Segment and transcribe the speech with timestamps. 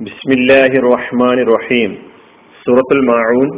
[0.00, 1.92] ബിസ്മില്ലാഹി റഹ്മാൻ റഹീം
[2.56, 3.48] സൂറത്തുൽ മാഊൻ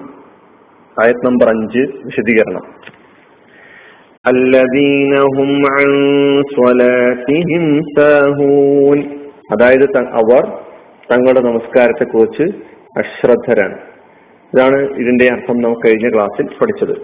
[0.97, 2.65] ആയത് നമ്പർ അഞ്ച് വിശദീകരണം
[4.27, 5.89] الذين هم عن
[6.59, 7.65] صلاتهم
[7.97, 8.99] ساهون
[9.53, 9.85] അതായത്
[10.21, 10.43] അവർ
[11.09, 12.47] തങ്ങളുടെ നമസ്കാരത്തെ കുറിച്ച്
[12.97, 13.77] അശ്രദ്ധരാണ്
[14.53, 16.95] ഇതാണ് ഇതിന്റെ അർത്ഥം നമുക്ക് കഴിഞ്ഞ ക്ലാസ്സിൽ പഠിച്ചത്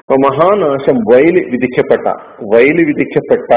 [0.00, 2.06] അപ്പൊ മഹാനാശം വയല് വിധിക്കപ്പെട്ട
[2.52, 3.50] വയല് വിധിക്കപ്പെട്ട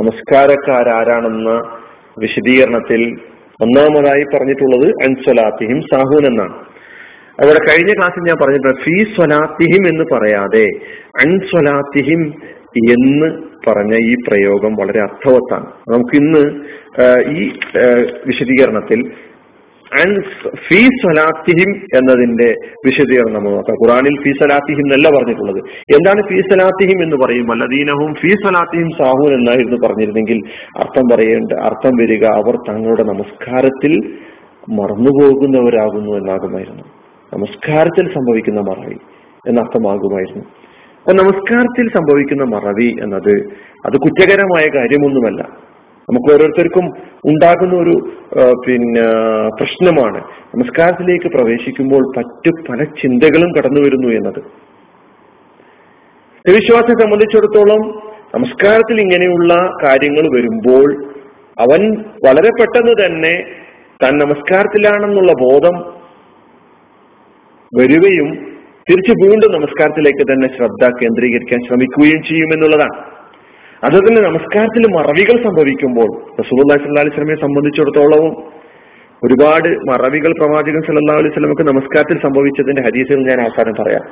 [0.00, 1.50] നമസ്കാരക്കാരാരാണെന്ന
[2.16, 3.02] വിശദീകരണത്തിൽ
[3.60, 6.54] ഒന്നാമതായി പറഞ്ഞിട്ടുള്ളത് അൻസ്വലാത്തിഹിം സാഹൂൻ എന്നാണ്.
[7.42, 10.66] അവിടെ കഴിഞ്ഞ ക്ലാസ്സിൽ ഞാൻ പറഞ്ഞിട്ടുണ്ട് ഫീ സ്വലാത്തിഹിം എന്ന് പറയാതെ
[11.24, 12.22] അൻസ്വലാത്തിഹിം
[12.96, 13.28] എന്ന്
[13.66, 15.68] പറഞ്ഞ ഈ പ്രയോഗം വളരെ അർത്ഥവത്താണ്.
[15.92, 16.42] നമുക്ക് ഇന്ന്
[17.38, 17.42] ഈ
[18.26, 19.00] വിശദീകരണത്തിൽ
[20.68, 22.54] ഫീ സലാത്തിഹിം എന്നതിന്റെ
[22.86, 23.76] വിശദീകരണം നോക്കാം.
[23.76, 25.56] ഖുറാനിൽ ഫീ സലാത്തിഹിം എന്നല്ല പറഞ്ഞിട്ടുള്ളത്.
[25.68, 27.52] എന്താണ് ഫീ സലാത്തിഹിം എന്ന് പറയും?
[27.52, 30.42] അല്ലദീനഹും ഫീ സലാത്തിഹിം സാഹൂൻ എന്നായിരുന്നു പറഞ്ഞിരുന്നെങ്കിൽ
[30.78, 34.14] അർത്ഥം പറയേണ്ട അർത്ഥം വരിക അവർ തങ്ങളുടെ നമസ്കാരത്തിൽ
[34.70, 36.82] മറന്നുപോകുന്നവരാകുന്നു എന്നാകുമായിരുന്നു.
[37.34, 38.96] നമസ്കാരത്തിൽ സംഭവിക്കുന്ന മറവി
[39.48, 40.44] എന്നർത്ഥമാകുമായിരുന്നു.
[40.98, 43.34] അപ്പൊ നമസ്കാരത്തിൽ സംഭവിക്കുന്ന മറവി എന്നത്
[43.86, 45.61] അത് കുറ്റകരമായ കാര്യമൊന്നുമല്ല.
[46.08, 46.86] നമുക്ക് ഓരോരുത്തർക്കും
[47.30, 47.94] ഉണ്ടാകുന്ന ഒരു
[48.64, 49.04] പിന്നെ
[49.58, 50.20] പ്രശ്നമാണ്.
[50.54, 54.40] നമസ്കാരത്തിലേക്ക് പ്രവേശിക്കുമ്പോൾ പറ്റു പല ചിന്തകളും കടന്നു വരുന്നു എന്നത്.
[56.44, 57.82] വിശ്വാസത്തെ സംബന്ധിച്ചിടത്തോളം
[58.36, 59.52] നമസ്കാരത്തിൽ ഇങ്ങനെയുള്ള
[59.84, 60.86] കാര്യങ്ങൾ വരുമ്പോൾ
[61.64, 61.80] അവൻ
[62.26, 63.34] വളരെ പെട്ടെന്ന് തന്നെ
[64.02, 65.76] താൻ നമസ്കാരത്തിലാണെന്നുള്ള ബോധം
[67.72, 68.30] വരികയും
[68.88, 72.96] തിരിച്ചു വീണ്ടും നമസ്കാരത്തിലേക്ക് തന്നെ ശ്രദ്ധ കേന്ദ്രീകരിക്കാൻ ശ്രമിക്കുകയും ചെയ്യുമെന്നുള്ളതാണ്.
[73.86, 78.32] അതുപോലെ നമസ്കാരത്തിൽ മറവികൾ സംഭവിക്കുമ്പോൾ റസൂലുള്ളാഹി സ്വല്ലല്ലാഹി അലൈഹി വസല്ലമയെ സംബന്ധിച്ചിടത്തോളവും
[79.26, 84.04] ഒരുപാട് മറവികൾ പ്രവാചകൻ സല്ലാ അലൈഹി സ്വലമക്ക് നമസ്കാരത്തിൽ സംഭവിച്ചതിന്റെ ഹദീസുകൾ ഞാൻ അവസാനം പറയാം.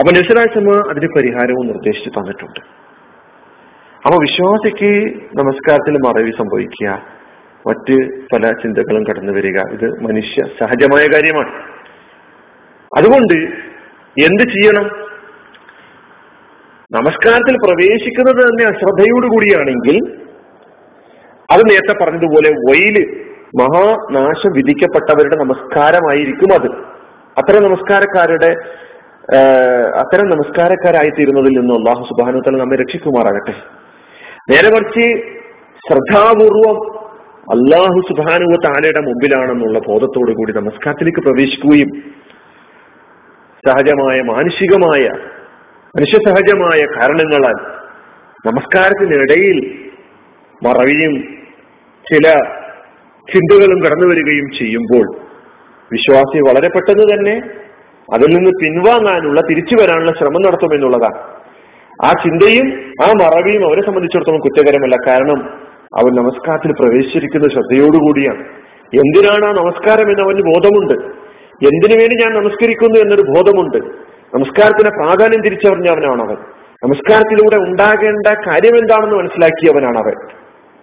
[0.00, 2.60] അപ്പൊ നബിസ്വലാസ്ലമ അതിന് പരിഹാരവും നിർദ്ദേശിച്ചു തന്നിട്ടുണ്ട്.
[4.06, 4.90] അപ്പൊ വിശ്വാസിക്ക്
[5.40, 6.88] നമസ്കാരത്തിൽ മറവി സംഭവിക്കുക
[7.68, 7.96] മറ്റ്
[8.32, 11.52] പല ചിന്തകളും കടന്നു വരിക ഇത് മനുഷ്യ സഹജമായ കാര്യമാണ്.
[12.98, 13.34] അതുകൊണ്ട്
[14.26, 14.86] എന്ത് ചെയ്യണം?
[16.94, 19.96] നമസ്കാരത്തിൽ പ്രവേശിക്കുന്നത് തന്നെ അശ്രദ്ധയോടുകൂടിയാണെങ്കിൽ
[21.52, 22.96] അത് നേരത്തെ പറഞ്ഞതുപോലെ വൈൽ
[23.60, 26.68] മഹാനാശം വിധിക്കപ്പെട്ടവരുടെ നമസ്കാരമായിരിക്കും അത്.
[27.38, 28.50] അത്തരം നമസ്കാരക്കാരുടെ
[30.02, 33.54] അത്തരം നമസ്കാരക്കാരായി തീരുന്നതിൽ നിന്ന് അള്ളാഹു സുബാനു തല നമ്മെ രക്ഷിക്കുമാറാകട്ടെ.
[34.50, 35.06] നേരെ മറിച്ച്
[35.88, 36.76] ശ്രദ്ധാപൂർവം
[37.54, 41.90] അള്ളാഹു സുബാനുവ താലയുടെ മുമ്പിലാണെന്നുള്ള ബോധത്തോടു കൂടി നമസ്കാരത്തിലേക്ക് പ്രവേശിക്കുകയും
[43.66, 45.04] സഹജമായ മാനുഷികമായ
[45.96, 47.56] മനുഷ്യസഹജമായ കാരണങ്ങളാൽ
[48.46, 49.58] നമസ്കാരത്തിനിടയിൽ
[50.66, 51.22] മറവിയും
[52.12, 52.32] ചില
[53.32, 55.16] ചിന്തകളും കടന്നു വരികയും ചെയ്യുമ്പോൾ
[55.92, 57.36] വിശ്വാസി വളരെ പെട്ടെന്ന് തന്നെ
[58.14, 61.18] അതിൽ നിന്ന് പിൻവാങ്ങാനുള്ള തിരിച്ചു വരാനുള്ള ശ്രമം നടത്തുമെന്നുള്ളതാണ്
[62.04, 62.66] ആ ചിന്തയും
[63.02, 64.96] ആ മറവിയും അവരെ സംബന്ധിച്ചിടത്തോളം കുറ്റകരമല്ല.
[65.06, 65.40] കാരണം
[65.94, 68.44] അവൻ നമസ്കാരത്തിൽ പ്രവേശിച്ചിരിക്കുന്ന ശ്രദ്ധയോടുകൂടിയാണ്.
[68.94, 70.94] എന്തിനാണ് ആ നമസ്കാരം എന്ന് അവന് ബോധമുണ്ട്?
[71.64, 74.03] എന്തിനു വേണ്ടി ഞാൻ നമസ്കരിക്കുന്നു എന്നൊരു ബോധമുണ്ട്?
[74.34, 76.38] നമസ്കാരത്തിന് പ്രാധാന്യം തിരിച്ചറിഞ്ഞവനാണ് അവൻ
[76.84, 80.16] നമസ്കാരത്തിലൂടെ ഉണ്ടാകേണ്ട കാര്യം എന്താണെന്ന് മനസ്സിലാക്കിയവനാണ് അവൻ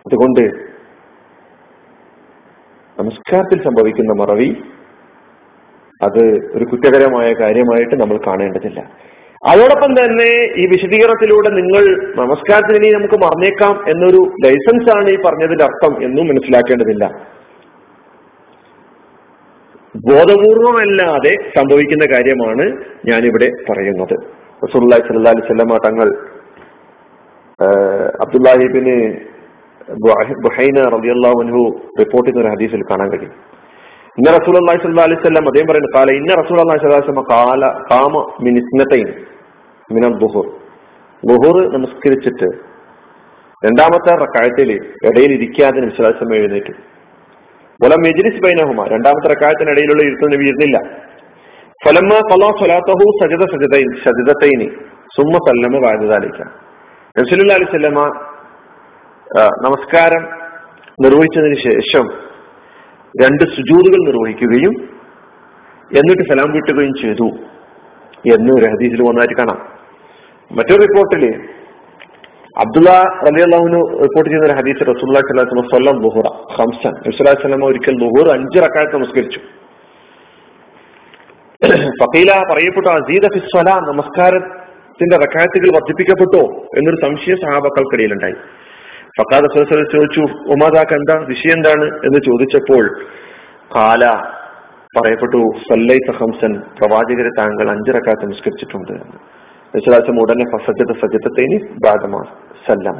[0.06, 0.44] അതുകൊണ്ട്
[2.98, 4.50] നമസ്കാരത്തിൽ സംഭവിക്കുന്ന മറവി
[6.02, 6.24] അത്
[6.56, 8.80] ഒരു കുറ്റകരമായ കാര്യമായിട്ട് നമ്മൾ കാണേണ്ടതില്ല.
[9.52, 10.30] അതോടൊപ്പം തന്നെ
[10.62, 11.84] ഈ വിശദീകരണത്തിലൂടെ നിങ്ങൾ
[12.22, 17.06] നമസ്കാരത്തിന് ഇനി നമുക്ക് മറന്നേക്കാം എന്നൊരു ലൈസൻസ് ആണ് ഈ പറഞ്ഞതിന്റെ അർത്ഥം എന്നും മനസ്സിലാക്കേണ്ടതില്ല.
[19.96, 22.66] ബോധപൂർവമല്ലാതെ സംഭവിക്കുന്ന കാര്യമാണ്
[23.10, 24.16] ഞാനിവിടെ പറയുന്നത്.
[24.66, 26.10] റസൂല്ലാഹി സല്ലാ അലൈഹി സ്വല്ലമ തങ്ങൾ
[28.24, 28.96] അബ്ദുല്ലാഹിബിന്
[30.46, 31.64] ബുഹൈന റളിയല്ലാഹു
[32.02, 33.34] റിപ്പോർട്ട് ചെയ്യുന്ന ഒരു ഹദീസിൽ കാണാൻ കഴിയും.
[34.20, 37.62] ഇന്ന റസൂൽ അള്ളാഹി സ്വല്ലാ അലൈഹി സ്വലം അദ്ദേഹം പറയുന്നത് കാല ഇന്ന റസൂൽ അള്ളാഹി സ്വല്ലാ സ്വലമ കാല
[37.92, 38.14] കാമ
[38.46, 39.10] മിനിസ്നത്തൈൻ
[39.90, 40.48] മിനൽ ബുഹുർ
[41.24, 42.50] ബുഹുർ നമസ്കരിച്ചിട്ട്
[43.64, 44.70] രണ്ടാമത്തെ റക്കായത്തിൽ
[45.08, 46.74] ഇടയിൽ ഇരിക്കാതെ വിശ്വാസം എഴുന്നേറ്റു.
[47.84, 48.82] വല മെജിലിസ് ബൈനഹുമ.
[48.94, 50.78] രണ്ടാമത്തെ റക്കായത്തിനിടയിലുള്ള ഇരുത്തം നബി ഇരുന്നില്ല
[51.86, 52.80] ഫലമ്മ ഫലാ
[53.22, 53.44] സജത
[54.04, 54.68] സജിതത്തൈനി
[55.16, 56.42] സുമ്മ സല്ലമ വാജിതാലിക്ക
[57.16, 58.02] നബ്സുല്ലാ അലി സ്വല്ലമ
[59.66, 60.24] നമസ്കാരം
[61.04, 62.06] നിർവഹിച്ചതിന് ശേഷം
[63.16, 64.74] രണ്ട് സുജൂതുകൾ നിർവഹിക്കുകയും
[65.92, 67.28] എന്നിട്ട് സലാം വീട്ടുകയും ചെയ്തു
[68.36, 69.60] എന്ന് ഒരു ഹദീസിൽ വന്നതായിട്ട് കാണാം.
[70.52, 71.24] മറ്റൊരു റിപ്പോർട്ടിൽ
[72.58, 72.90] അബ്ദുള്ള
[73.30, 75.22] റബി അള്ളാഹുനു റിപ്പോർട്ട് ചെയ്യുന്ന ഒരു ഹദീസ് റസൂല്ലാ
[76.00, 79.40] ലുഹുറ ഹംസൻ റസുല്ലാ സ്വലമ ഒരിക്കൽ ലുഹുർ അഞ്ച് റക്കായത്ത് നമസ്കരിച്ചു.
[82.04, 86.42] ഫീല പറയപ്പെട്ടു അസീദ ഫിസ്വല നമസ്കാരത്തിന്റെ റക്കായത്തുകൾ വർദ്ധിപ്പിക്കപ്പെട്ടോ?
[86.78, 88.34] എന്നൊരു സംശയ സഹാബക്കൾക്കിടയിലുണ്ടായി.
[89.20, 90.22] ഫക്കാദ് റസൂൽ ചോദിച്ചു
[90.52, 91.26] ഉമാദാക്ക് എന്താ?
[91.28, 91.84] വിഷയം എന്താണ്?
[91.84, 93.06] എന്ന് ചോദിച്ചപ്പോൾ
[93.76, 94.06] കാല
[94.98, 99.41] പറയപ്പെട്ടു സല്ലൈ ഹംസൻ പ്രവാചകരെ താങ്കൾ അഞ്ച് റക്കാത്ത് നമസ്കരിച്ചിട്ടുണ്ട്.
[99.76, 102.16] വിശ്വാസം ഉടനെ ഫസജത്ത് സജ്ജത്തേനി ബാധമ
[102.68, 102.98] സല്ലമ.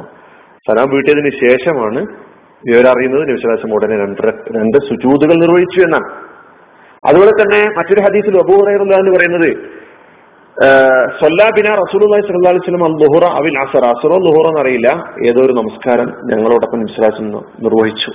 [0.66, 2.00] സലാം വീട്ടിയതിന് ശേഷമാണ്
[2.66, 3.22] വിവരം അറിയുന്നത്.
[3.28, 4.20] നബിസ്വലാസം ഉടനെ രണ്ട്
[4.56, 6.08] രണ്ട് സുജൂതുകൾ നിർവഹിച്ചു എന്നാണ്.
[7.08, 9.50] അതുപോലെ തന്നെ മറ്റൊരു ഹദീസിൽ അബൂഹറ എന്ന് പറയുന്നത്
[11.20, 13.84] സൊല്ലാബിന റസൂലി സല്ലി വസ്ലം അൽ ലുഹുറ അവിൽ അസർ.
[13.92, 14.88] അസറോ ലുഹുറ എന്നറിയില്ല
[15.28, 17.26] ഏതോ ഒരു നമസ്കാരം ഞങ്ങളോടൊപ്പം വിശ്വാസം
[17.66, 18.10] നിർവഹിച്ചു.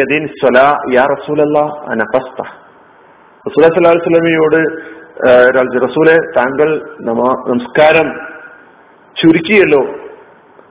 [0.00, 1.64] യദീൻ സ്വലാ യാ റസൂലല്ലാ
[1.94, 2.38] അനഫസ്ത
[3.46, 4.60] റസൂല സല്ലല്ലാഹു അലൈഹി വസല്ലമയോട്
[5.16, 6.68] റസൂലെ താങ്കൾ
[7.00, 8.08] നമസ്കാരം
[9.16, 9.80] ചുരുക്കിയല്ലോ.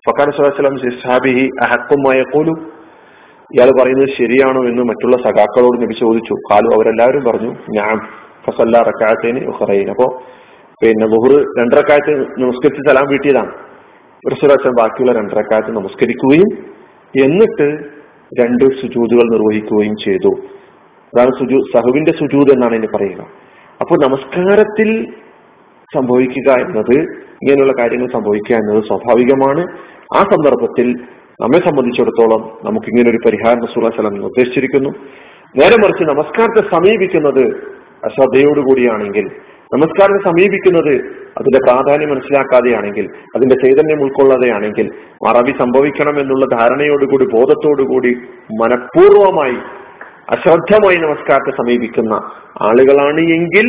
[0.06, 2.54] ഫക്കാൻ സുഹാസ്ലാം സാബിഹി അഹക്കുമായ കോലു
[3.56, 6.34] ഇയാൾ പറയുന്നത് ശരിയാണോ എന്ന് മറ്റുള്ള സഖാക്കളോട് നബി ചോദിച്ചു.
[6.52, 7.96] കാലു അവരെല്ലാവരും പറഞ്ഞു ഞാൻ
[8.46, 10.08] ഫസല്ല റക്കാത്തേന് ഉഹറൈൻ അപ്പോ
[10.82, 12.14] പിന്നെ ബുഹുർ രണ്ടരക്കാലത്ത്
[12.44, 13.52] നമസ്കരിച്ച് സലാം വീട്ടിയതാണ്.
[14.34, 16.52] റസൂലാസ്ലാം ബാക്കിയുള്ള രണ്ടരക്കാലത്ത് നമസ്കരിക്കുകയും
[17.26, 17.68] എന്നിട്ട്
[18.42, 20.32] രണ്ട് സുജൂതുകൾ നിർവഹിക്കുകയും ചെയ്തു.
[21.14, 23.22] അതാണ് സുജു സഹുവിന്റെ സുജൂത് എന്നാണ് ഇനി പറയുക.
[23.82, 24.90] അപ്പോൾ നമസ്കാരത്തിൽ
[25.96, 26.96] സംഭവിക്കുക എന്നത്
[27.42, 29.64] ഇങ്ങനെയുള്ള കാര്യങ്ങൾ സംഭവിക്കുക എന്നത് സ്വാഭാവികമാണ്.
[30.16, 30.88] ആ സന്ദർഭത്തിൽ
[31.42, 34.92] നമ്മെ സംബന്ധിച്ചിടത്തോളം നമുക്ക് ഇങ്ങനെ ഒരു പരിഹാരം സലം നിർദ്ദേശിച്ചിരിക്കുന്നു.
[35.60, 37.44] നേരെ മറിച്ച് നമസ്കാരത്തെ സമീപിക്കുന്നത്
[38.06, 39.26] അശ്രദ്ധയോടുകൂടിയാണെങ്കിൽ
[39.74, 40.94] നമസ്കാരത്തെ സമീപിക്കുന്നത്
[41.38, 43.06] അതിന്റെ പ്രാധാന്യം മനസ്സിലാക്കാതെയാണെങ്കിൽ
[43.36, 44.88] അതിന്റെ ചൈതന്യം ഉൾക്കൊള്ളാതെയാണെങ്കിൽ
[45.26, 48.12] മറവി സംഭവിക്കണം എന്നുള്ള ധാരണയോടുകൂടി ബോധത്തോടുകൂടി
[48.62, 49.58] മനഃപൂർവമായി
[50.34, 52.14] അശ്രദ്ധമായി നമസ്കാരത്തെ സമീപിക്കുന്ന
[52.62, 53.68] ആളുകളാണ് എങ്കിൽ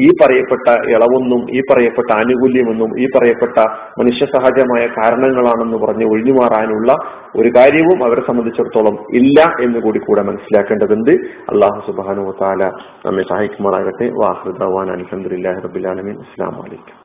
[0.00, 3.58] ഈ പറയപ്പെട്ട ഇളവൊന്നും ഈ പറയപ്പെട്ട ആനുകൂല്യമൊന്നും ഈ പറയപ്പെട്ട
[4.00, 6.92] മനുഷ്യ സഹജമായ കാരണങ്ങളാണെന്ന് പറഞ്ഞ് ഒഴിഞ്ഞുമാറാനുള്ള
[7.36, 11.10] ഒരു കാര്യവും അവരെ സംബന്ധിച്ചിടത്തോളം ഇല്ല എന്ന് കൂടി കൂടെ മനസ്സിലാക്കേണ്ടതുണ്ട്.
[11.48, 12.64] അള്ളാഹു സുബാനു താല
[13.06, 14.08] നമ്മെ സഹായിക്കുമാറാകട്ടെ.
[14.22, 16.96] വാഹൃദാൻ അലഹദില്ലാ റബിലാലമീൻ അസ്സാം വലൈക്കും